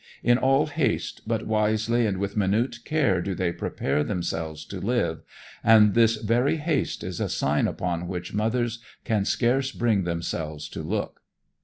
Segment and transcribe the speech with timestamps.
[0.23, 5.21] In all haste, but wisely and with minute care do they prepare themselves to live,
[5.63, 10.81] and this very haste is a sign upon which mothers can scarce bring themselves to
[10.81, 11.21] look."